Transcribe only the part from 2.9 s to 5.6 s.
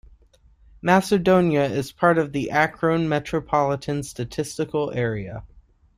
Metropolitan Statistical Area.